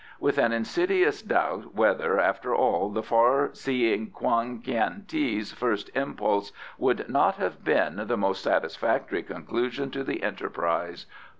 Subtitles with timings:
[0.19, 6.51] With an insidious doubt whether, after all, the far seeing Kwan Kiang ti's first impulse
[6.79, 11.05] would not have been the most satisfactory conclusion to the enterprise.